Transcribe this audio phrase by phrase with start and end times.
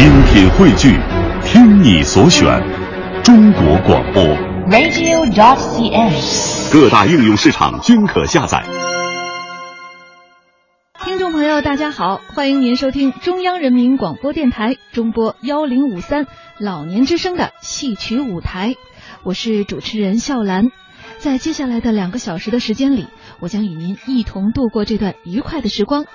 [0.00, 0.98] 精品汇聚，
[1.44, 2.46] 听你所选，
[3.22, 4.24] 中国广播。
[4.70, 6.72] radio.cn。
[6.72, 8.64] 各大应用市场均可下载。
[11.04, 16.26] 听众朋友，大家好，欢迎您收听中央人民广播电台中波幺零五三
[16.58, 18.76] 老年之声的戏曲舞台，
[19.22, 20.70] 我是主持人笑兰。
[21.18, 23.06] 在接下来的两个小时的时间里，
[23.38, 26.06] 我将与您一同度过这段愉快的时光。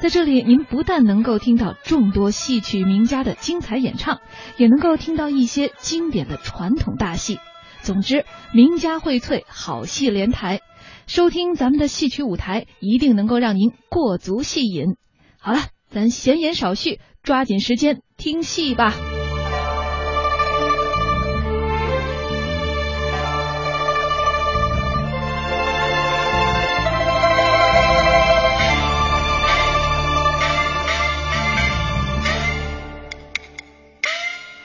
[0.00, 4.20] 在这里，您不但能够听到众多戏曲名家的精彩演唱，
[4.56, 7.38] 也能够听到一些经典的传统大戏。
[7.82, 8.24] 总之，
[8.54, 10.60] 名家荟萃，好戏连台。
[11.06, 14.96] 收听咱们的戏曲舞台，一定能够让您过足戏瘾。
[15.38, 15.58] 好了，
[15.90, 18.94] 咱闲言少叙，抓紧时间听戏吧。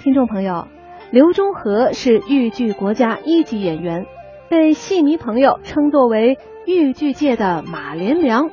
[0.06, 0.68] 听众朋友，
[1.10, 4.06] 刘忠和是豫剧国家一级演员，
[4.50, 8.52] 被戏迷朋友称作为豫剧界的马连良。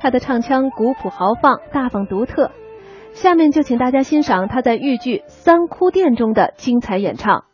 [0.00, 2.50] 他的唱腔古朴豪放，大方独特。
[3.12, 7.44] 下面就请大家欣赏他在豫剧《三哭殿》中的精彩演唱。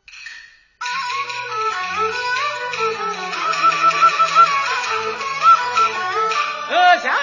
[6.69, 7.17] 阁下呀，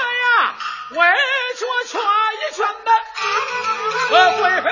[0.92, 0.98] 为
[1.56, 2.02] 着劝
[2.36, 2.92] 一劝吧，
[4.12, 4.70] 我，贵妃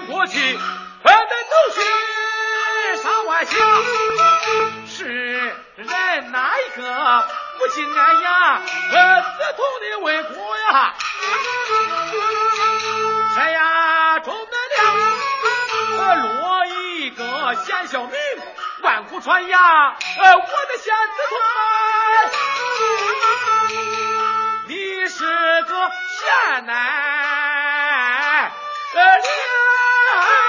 [0.00, 0.58] 过去，
[1.02, 1.54] 快得走
[3.02, 3.56] 上万下。
[4.86, 5.04] 是
[5.76, 5.86] 人
[6.32, 6.82] 哪一个
[7.58, 8.62] 不姓俺呀？
[8.92, 10.94] 呃，子同的为国呀。
[13.34, 14.82] 这呀，中得了，
[15.98, 18.12] 呃，落一个贤孝名，
[18.82, 19.58] 万古传呀。
[19.58, 21.38] 呃，我的贤子同，
[24.66, 25.24] 你是
[25.62, 26.76] 个贤男。
[28.94, 29.02] 呃，
[30.10, 30.47] Ah!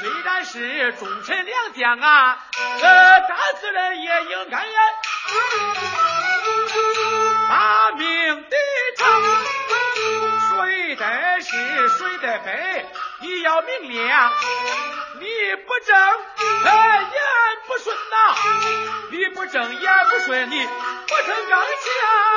[0.00, 2.38] 虽然是忠臣良将啊，
[2.82, 4.64] 呃，大自然也应该
[7.48, 8.56] 把命抵
[8.96, 9.22] 偿，
[10.50, 12.86] 谁的是谁的悲，
[13.20, 14.32] 你要明亮。
[15.20, 15.26] 你
[15.64, 15.96] 不正
[16.64, 16.72] 眼
[17.66, 18.34] 不顺呐，
[19.10, 22.33] 你不正眼不顺，你不成刚强。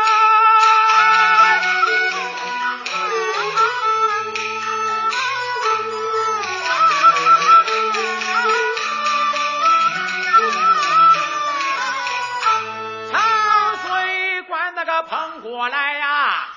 [15.70, 16.48] 来呀，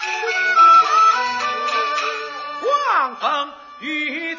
[2.60, 4.29] 狂风雨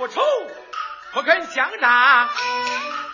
[0.00, 0.22] 不愁
[1.12, 2.30] 不肯相让，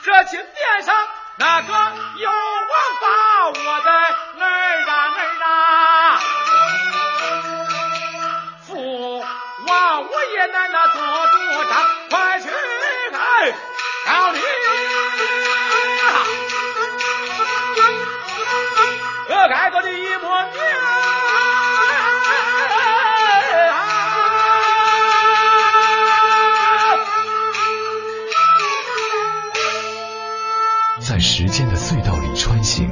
[0.05, 0.95] 这金殿上
[1.37, 1.73] 那个
[2.19, 2.71] 有王
[3.03, 6.21] 把我的儿啊儿啊，
[8.69, 9.19] 父
[9.67, 11.36] 王我也难那做主
[31.57, 32.87] 间的隧道里穿行，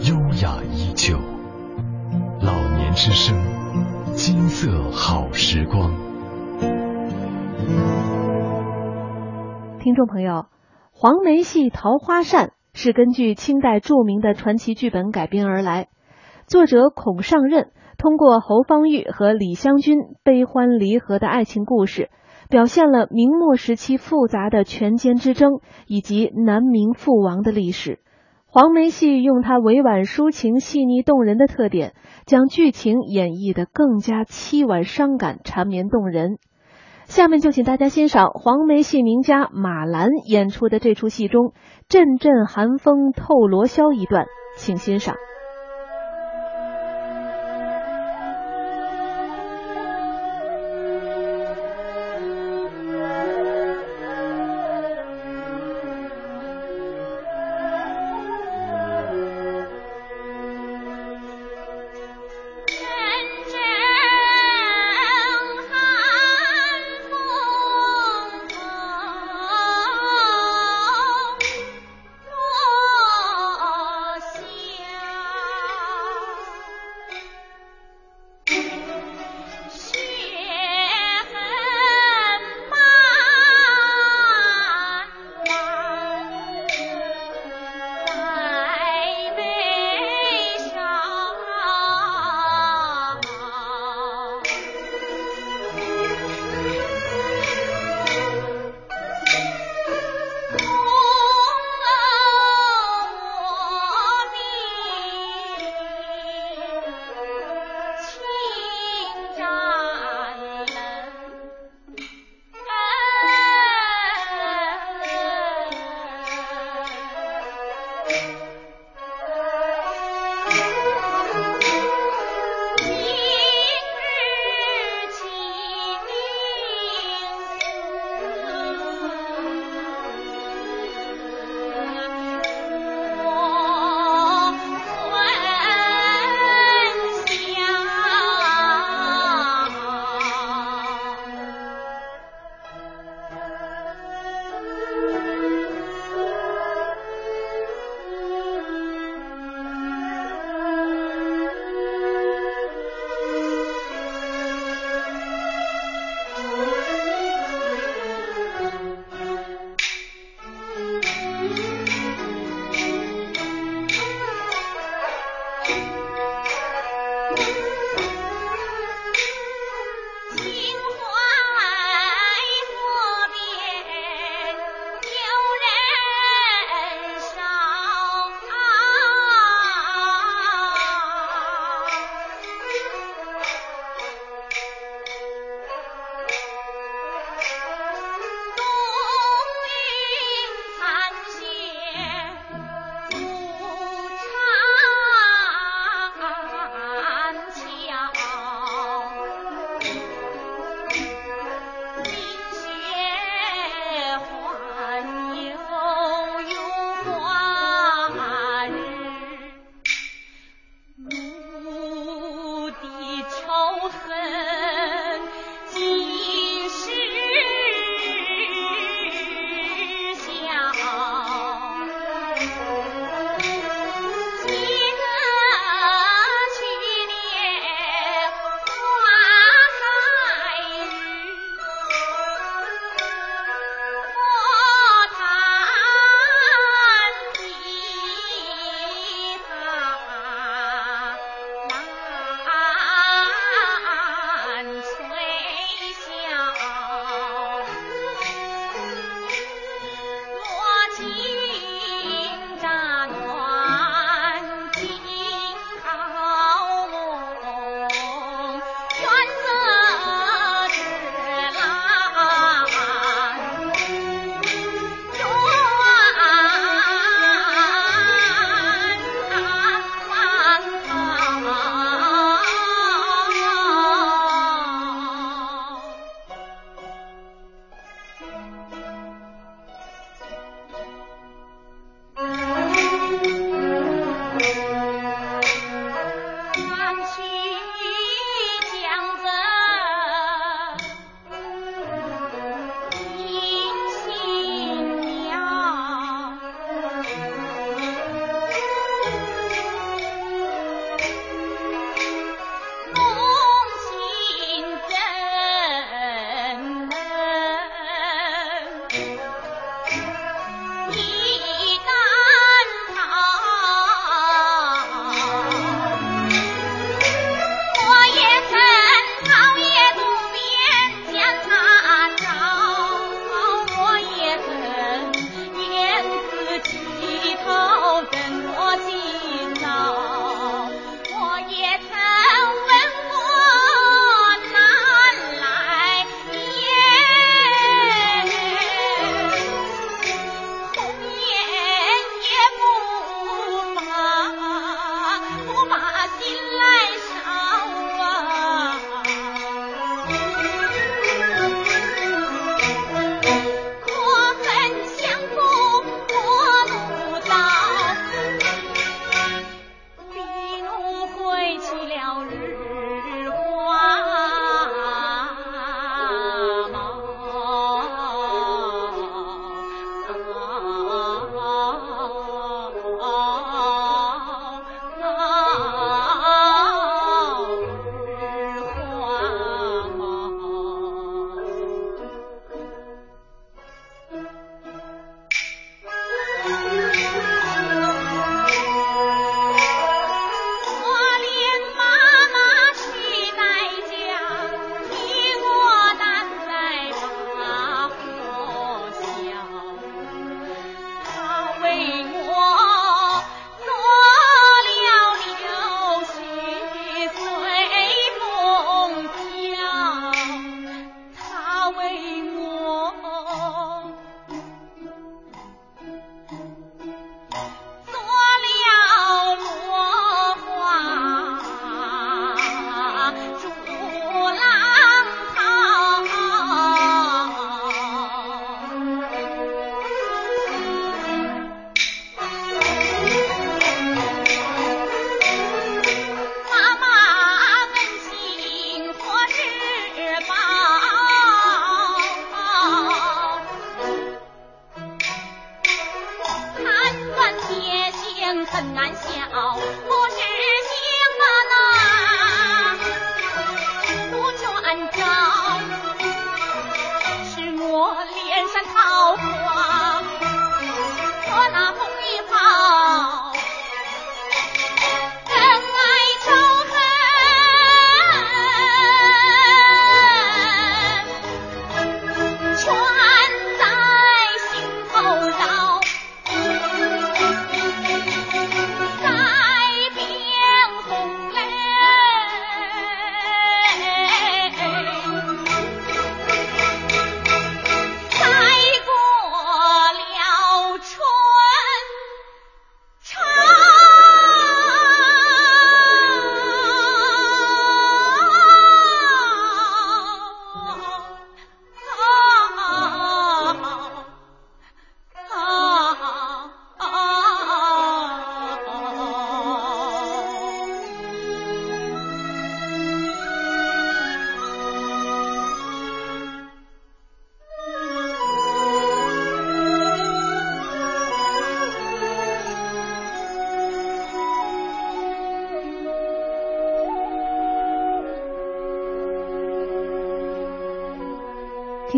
[0.00, 1.18] 优雅依旧。
[2.40, 3.36] 老年之声，
[4.14, 5.92] 金色好时光。
[9.78, 10.46] 听众朋友，
[10.90, 15.88] 黄梅戏《桃花扇》是根据清代著名的传奇剧本改编而来，
[16.46, 22.08] 作者孔尚任通过侯方域和李香君悲欢离合的爱情故事。
[22.48, 28.00] 表现了明末时期复杂的权奸之争以及南明覆亡的历史。
[28.46, 31.92] 黄梅戏用它委婉抒情、细腻动人的特点，
[32.24, 36.38] 将剧情演绎的更加凄婉伤感、缠绵动人。
[37.04, 41.52] 下面就请大家欣赏黄梅戏名家马兰演出的这出戏中
[41.88, 44.26] “阵阵寒风透罗箫”一段，
[44.56, 45.16] 请欣赏。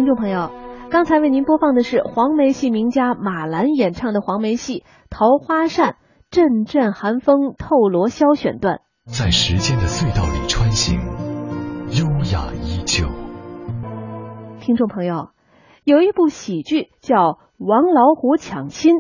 [0.09, 0.51] 众朋友，
[0.91, 5.93] 刚才为您播放的是黄梅戏名家马兰演唱的黄梅戏《桃花扇》
[6.31, 8.81] 阵阵寒风透罗箫选段。
[9.05, 10.99] 在时间的隧道里穿行，
[11.91, 13.07] 优雅依旧。
[14.61, 15.29] 听众朋友，
[15.85, 17.17] 有一部喜剧叫
[17.59, 18.95] 《王老虎抢亲》，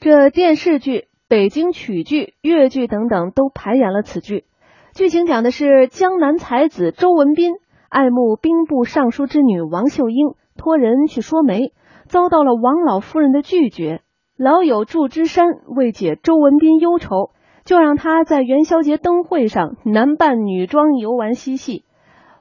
[0.00, 4.46] 这电视剧、北京曲剧、越剧等等都排演了此剧。
[4.94, 7.56] 剧情讲的是江南才子周文斌。
[7.88, 11.72] 爱慕兵部尚书之女王秀英，托人去说媒，
[12.06, 14.02] 遭到了王老夫人的拒绝。
[14.36, 17.30] 老友祝枝山为解周文斌忧愁，
[17.64, 21.84] 就让他在元宵节灯会上男扮女装游玩嬉戏。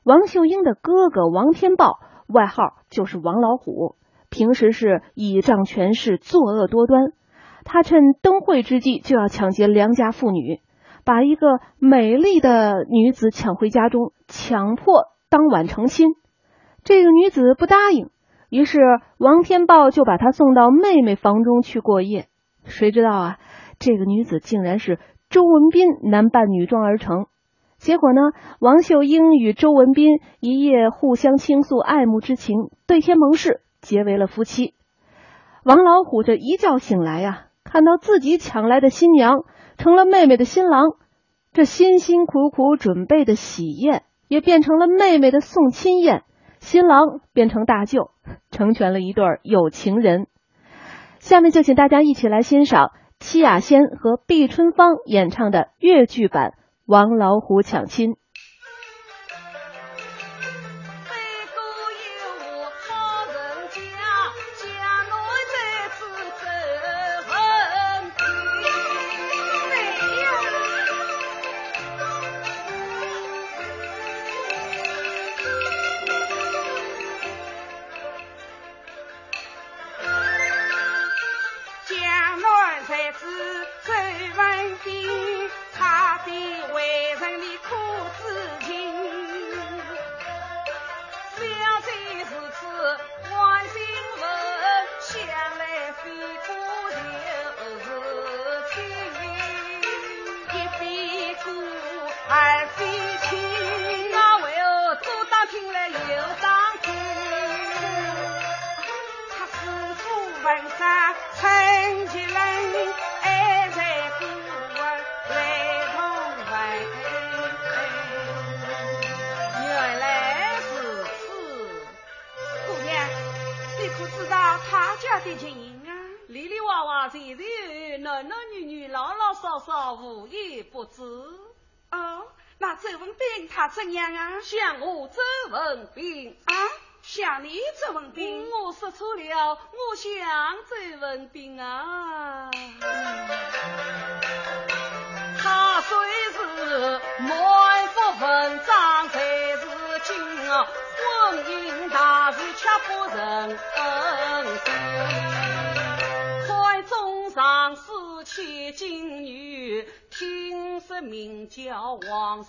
[0.04, 3.96] 王秀英的哥哥王天豹，外号就是王老虎，
[4.30, 7.14] 平时是倚仗权势，作恶多端。
[7.64, 10.60] 他趁灯会之际就要抢劫良家妇女，
[11.04, 15.06] 把一个美丽的女子抢回家中，强迫。
[15.28, 16.10] 当晚成亲，
[16.86, 18.12] 这个女子不答应，
[18.50, 18.80] 于是
[19.18, 22.28] 王天豹就把她送到妹妹房中去过夜。
[22.64, 23.40] 谁知道啊，
[23.80, 27.26] 这个女子竟然是周文斌男扮女装而成。
[27.80, 28.22] 结果呢，
[28.60, 34.76] 王秀英与周文斌一夜互相倾诉爱慕之情，对天盟誓，结为了夫妻。
[35.64, 39.44] 王老虎这一觉醒来呀，看到自己抢来的新娘
[39.80, 40.92] 成了妹妹的新郎，
[41.52, 44.04] 这辛辛苦苦准备的喜宴。
[44.28, 46.24] 也变成了妹妹的送亲宴，
[46.66, 48.10] 新郎变成大舅，
[48.50, 50.26] 成全了一对有情人。
[51.20, 56.50] 下面就请大家一起来欣赏戚雅仙和毕春芳演唱的越剧版
[56.88, 58.14] 《王老虎抢亲》。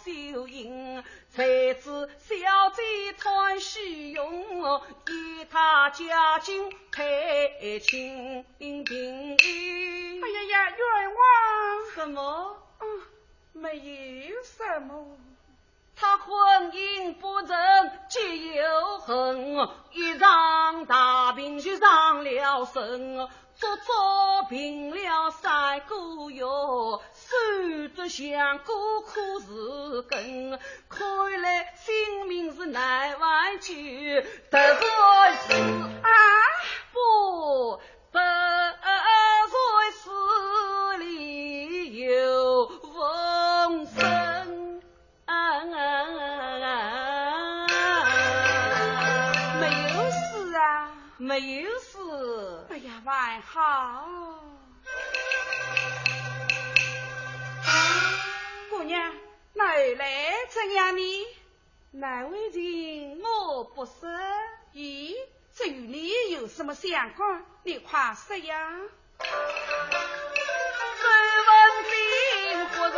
[0.04, 2.36] 秀英，才子小
[2.70, 9.36] 姐穿虚荣，与他家境太清贫。
[10.22, 11.20] 哎呀呀，冤枉！
[11.94, 12.56] 什么？
[12.80, 13.02] 嗯，
[13.52, 13.76] 没
[14.28, 15.06] 有什么。
[15.98, 17.56] 他婚姻不成，
[18.08, 23.16] 结有恨，一场大病就伤了身，
[23.54, 23.92] 足足
[24.50, 26.44] 病了三个月。
[27.36, 33.74] 守着香过苦是根，看来性命是难挽救。
[33.74, 34.88] 得罪
[35.48, 35.54] 是
[36.02, 36.10] 啊，
[36.92, 37.80] 不
[60.66, 61.26] 来怎样呢？
[61.92, 63.92] 哪位人我不是？
[64.74, 65.14] 咦，
[65.54, 67.44] 这与你有什么相关？
[67.62, 68.72] 你快说呀！
[69.18, 69.26] 周
[71.46, 71.54] 文
[71.90, 71.96] 斌
[72.68, 72.96] 夫人。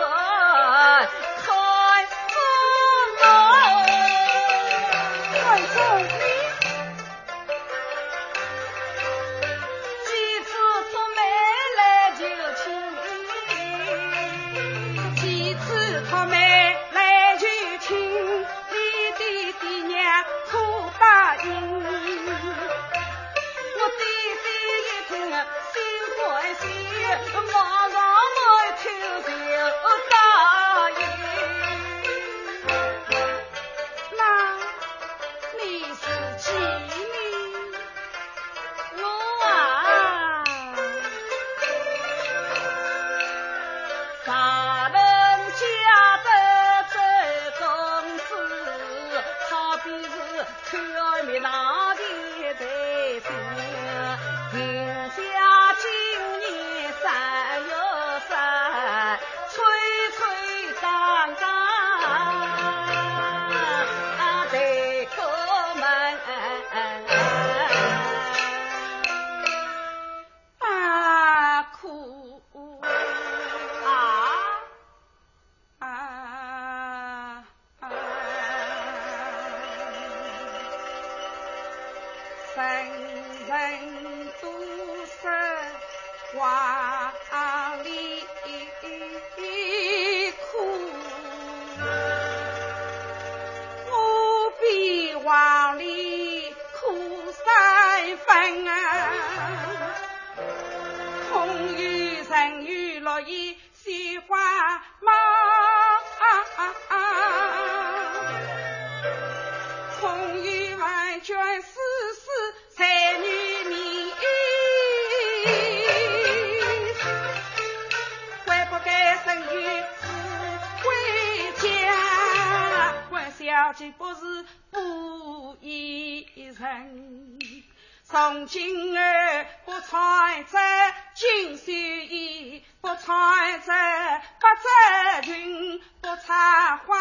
[133.09, 136.94] 穿着白织裙，不插花，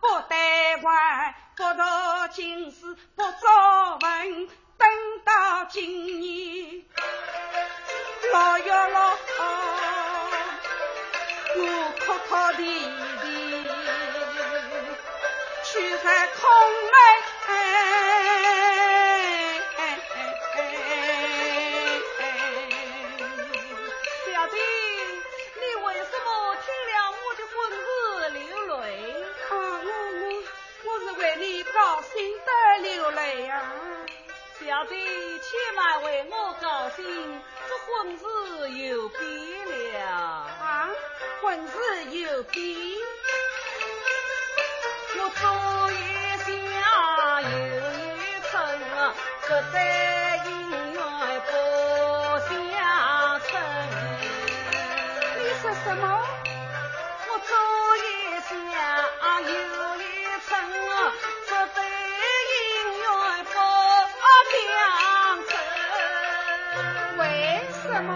[0.00, 2.72] 不戴冠，不读经。
[42.36, 42.42] 我
[45.30, 45.46] 左
[45.92, 45.94] 一
[46.36, 46.42] 下
[47.40, 48.02] 右一
[48.50, 48.52] 下，
[49.42, 49.74] 不在
[50.44, 50.46] 姻
[50.90, 50.98] 缘
[51.46, 51.52] 不
[52.48, 52.50] 相
[53.46, 53.48] 称。
[55.38, 56.02] 你说什么？
[57.28, 57.48] 我左
[57.98, 57.98] 一
[58.42, 58.52] 下
[59.40, 59.46] 右
[60.00, 60.02] 一
[60.48, 60.50] 下，
[61.46, 61.78] 不在
[62.50, 62.52] 姻
[62.98, 63.04] 缘
[63.44, 63.48] 不
[64.50, 64.58] 相
[65.46, 65.52] 称。
[67.16, 67.22] 为
[67.80, 68.10] 什么？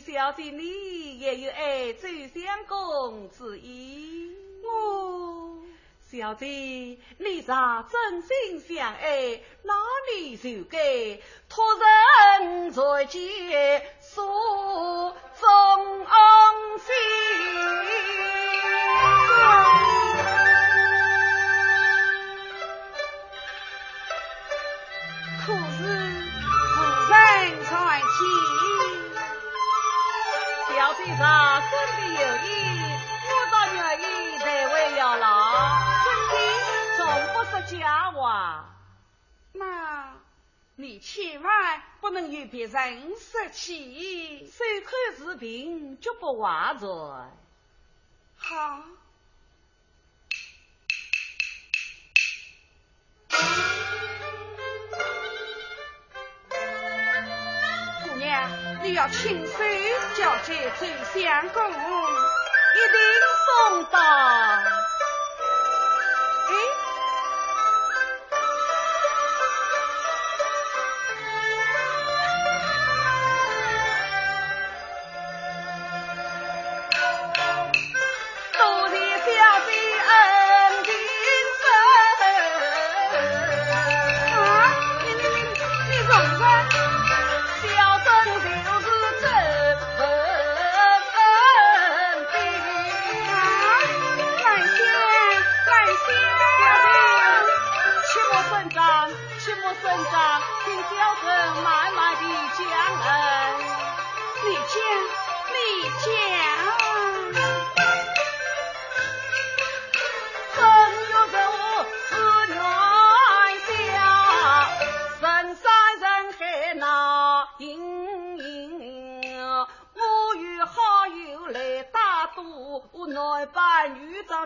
[0.00, 4.34] 小姐，你也有爱周相公之意？
[4.64, 5.62] 我
[6.10, 9.74] 小姐，你若真心相爱，哪
[10.10, 11.64] 里就该托
[12.40, 14.22] 人在街诉
[15.40, 16.06] 衷
[16.78, 18.07] 心？
[31.20, 32.48] 那真的有意，
[33.26, 35.26] 我倒愿意代为要老，
[36.04, 36.32] 真的
[36.96, 37.00] 从
[37.34, 38.16] 不说假话。
[39.52, 40.12] 那，
[40.76, 44.92] 你千万不能与别人说起，手口
[45.32, 47.36] 是病，绝不话传。
[48.36, 48.84] 好。
[58.82, 59.52] 你要亲手
[60.16, 62.98] 交接周相公，一定
[63.44, 63.98] 送到。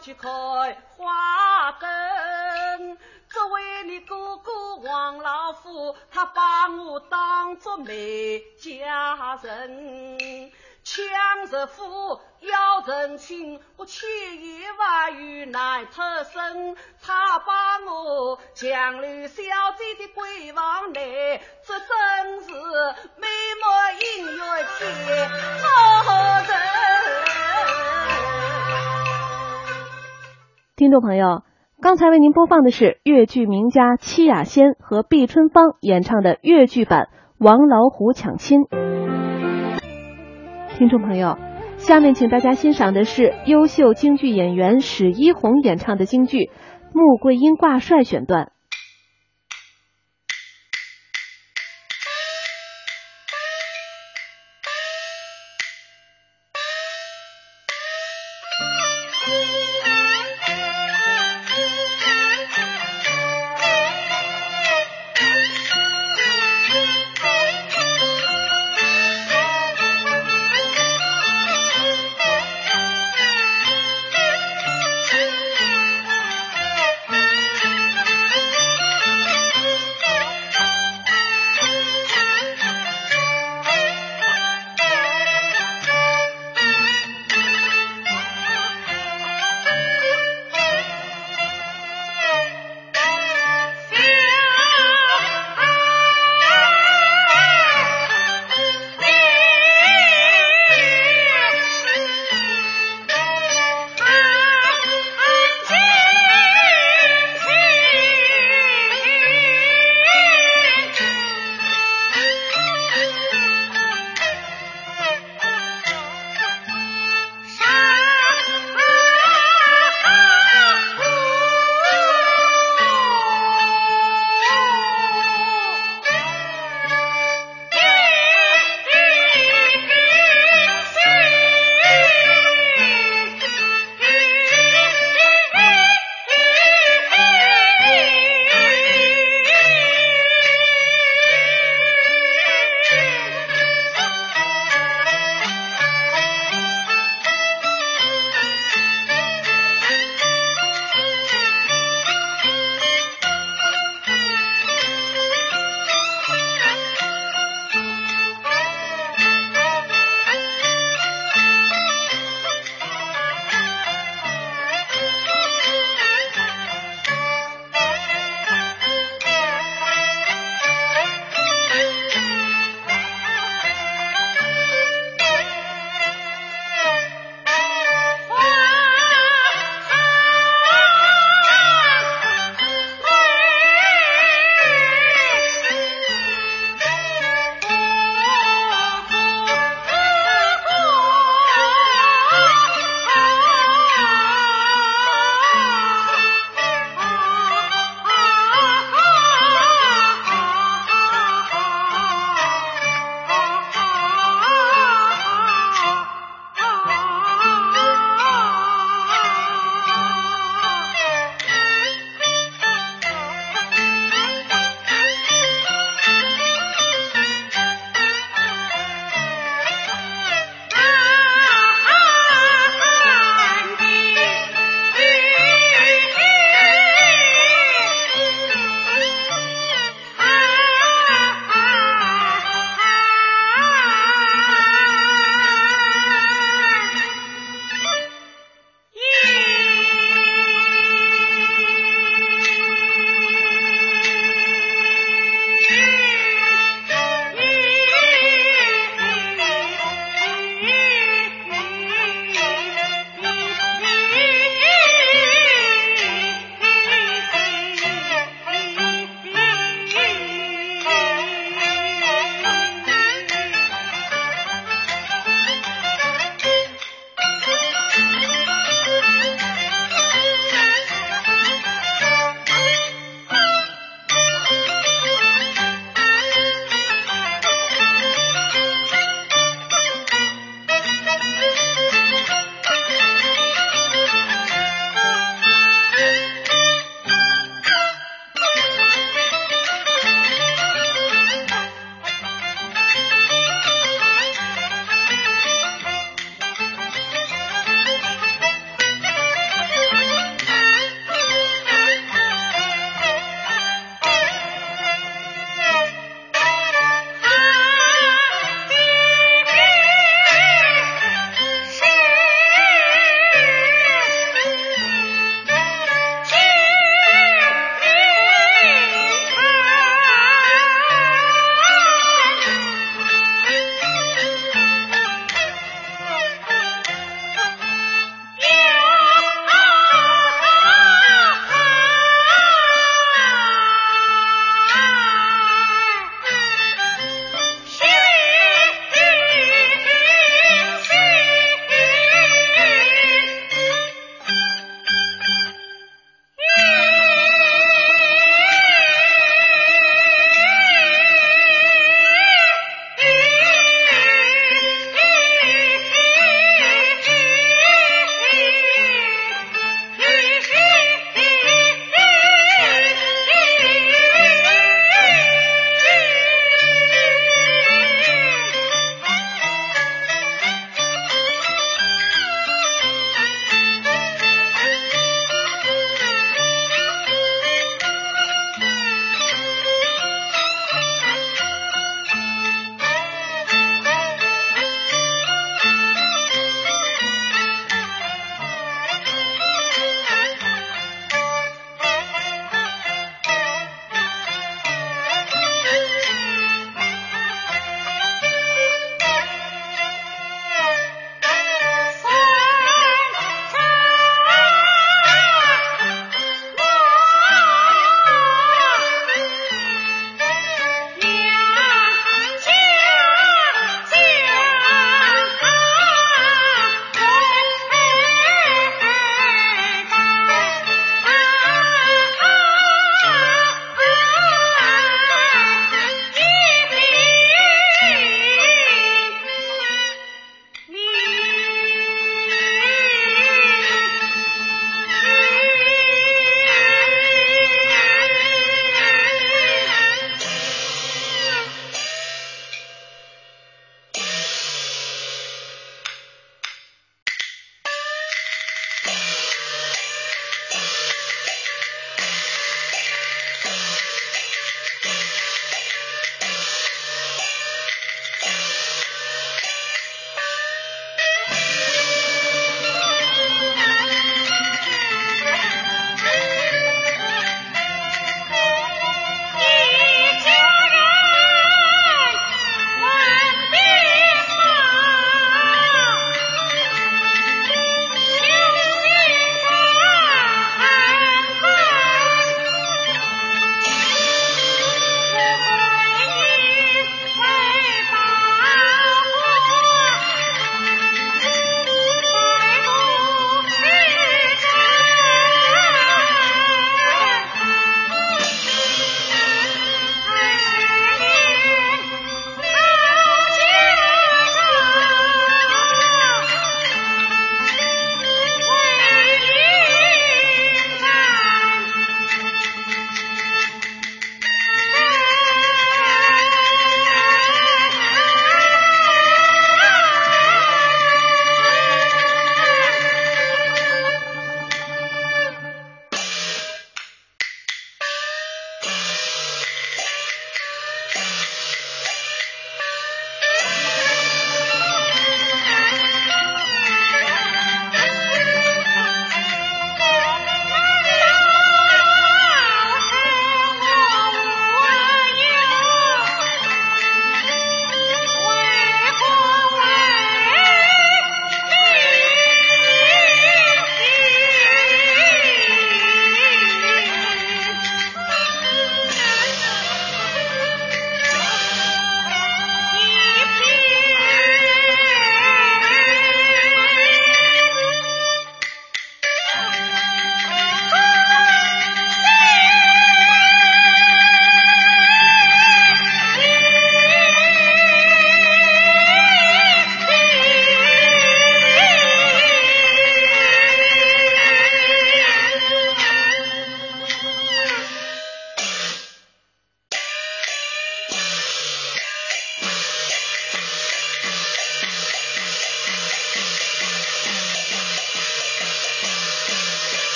[0.00, 0.28] 去开
[0.96, 2.98] 花灯。
[3.28, 10.50] 这位你哥哥王老虎，他把我当作媒家人。
[10.82, 14.08] 抢着夫要成亲，我千
[14.42, 16.74] 言万语难脱身。
[17.02, 19.42] 他把我强留小
[19.76, 22.50] 姐的闺房内，这真是
[23.16, 23.28] 美
[23.60, 25.68] 梦姻缘天造
[26.48, 26.79] 人。
[30.80, 31.42] 听众朋友，
[31.82, 38.60] 刚才为您播放的是越剧名家戚雅仙和毕春芳演唱的越剧版《王老虎抢亲》。
[40.78, 41.36] 听众朋友，
[41.76, 46.44] 下面请大家欣赏的是优秀京剧演员史一红演唱的京剧
[46.94, 48.50] 《穆桂英挂帅》选段。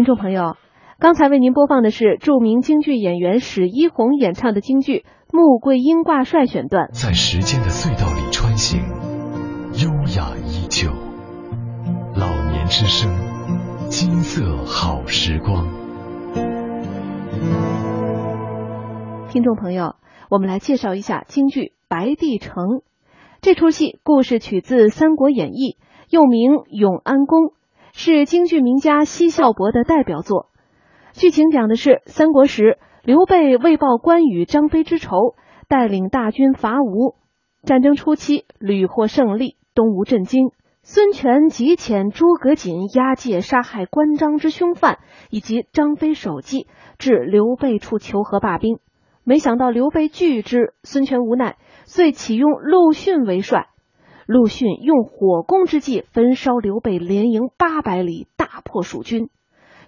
[0.00, 0.56] 听众朋友，
[0.98, 6.88] 刚才为您播放的是著名京剧演员史一红演唱的京剧《穆桂英挂帅》选段。
[6.94, 8.80] 在时间的隧道里穿行，
[9.74, 10.88] 优雅依旧。
[12.16, 13.10] 老年之声，
[13.90, 15.68] 金色好时光。
[19.28, 19.96] 听众朋友，
[20.30, 22.54] 我们来介绍一下京剧《白帝城》。
[23.42, 25.76] 这出戏故事取自《三国演义》，
[26.08, 27.48] 又名《永安宫》。
[27.92, 30.50] 是京剧名家奚孝伯的代表作。
[31.12, 35.34] 剧情讲的是三国时，刘备为报关羽、张飞之仇，
[35.68, 37.16] 带领大军伐吴。
[37.62, 40.50] 战争初期屡获胜利，东吴震惊。
[40.82, 46.68] 孙权急遣诸葛瑾押解杀害关张之凶犯以及张飞首级
[46.98, 48.78] 至刘备处求和罢兵。
[49.22, 53.68] 没想到刘备拒之，孙权无奈，遂启用陆逊为帅。
[54.30, 59.28] 陆逊用火攻之计焚烧刘备连营八百里，大破蜀军。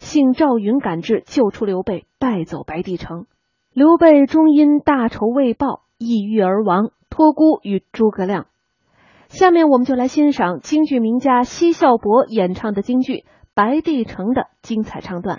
[0.01, 3.27] 幸赵云赶至，救出刘备，带走白帝城。
[3.73, 8.47] 刘备终因大仇未报，抑郁而亡，托孤与诸葛亮。
[9.29, 13.19] 下面我们就来欣赏京剧名家奚孝伯演唱的京剧
[13.55, 15.39] 《白帝城》的精彩唱段。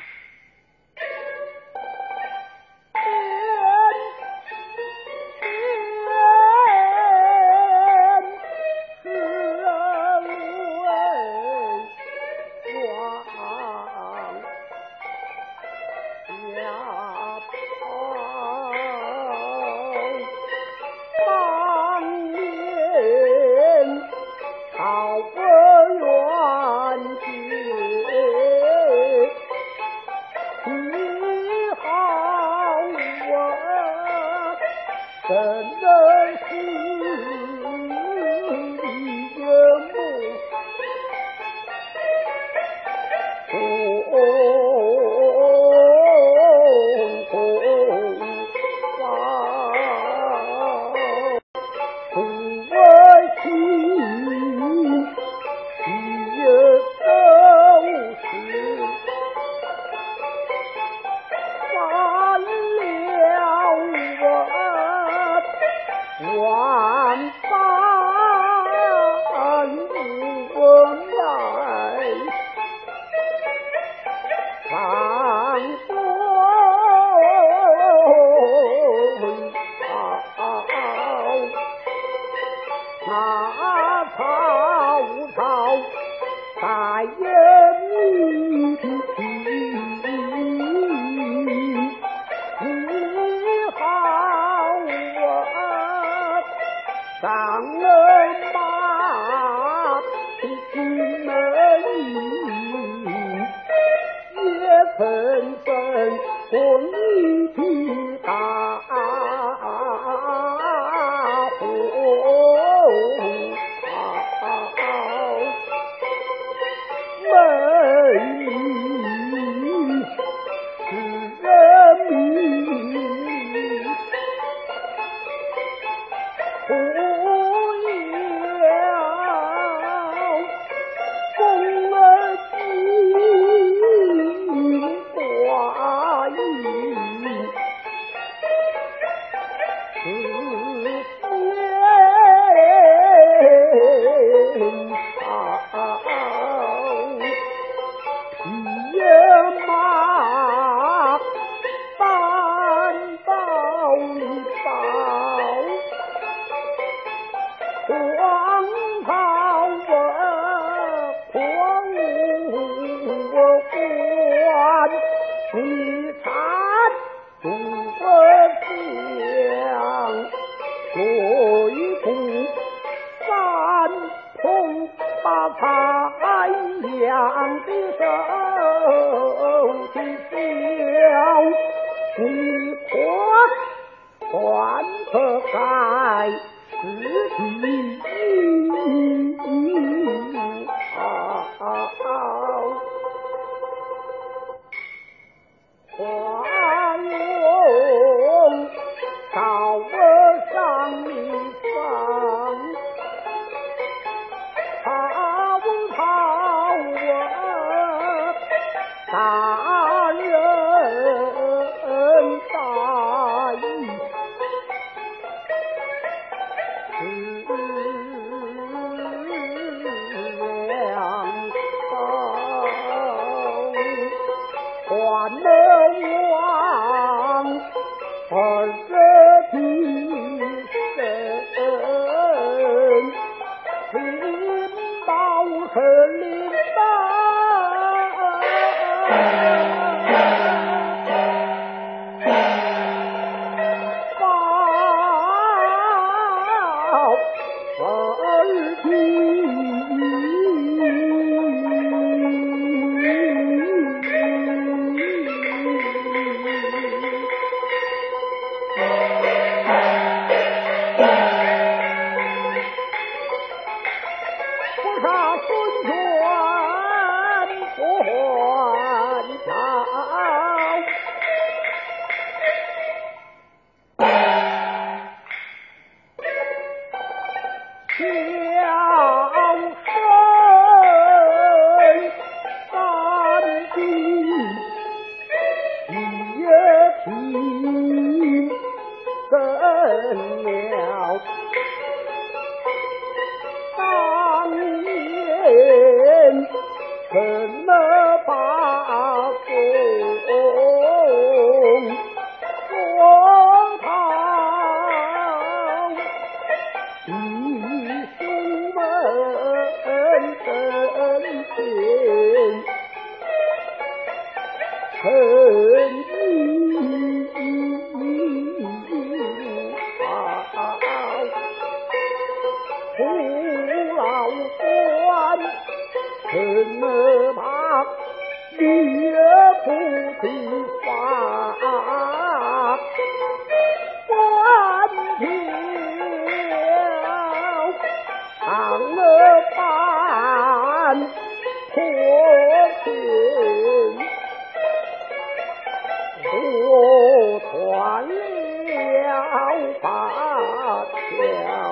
[351.10, 351.63] 听众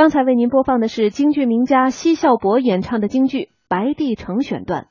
[0.00, 3.38] 刚才为您播放的是京剧名家奚孝伯演唱的京剧
[3.68, 4.86] 《白帝城》选段。